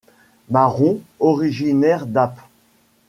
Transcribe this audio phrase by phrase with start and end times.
[0.49, 2.39] Marron, originaires d'Apt.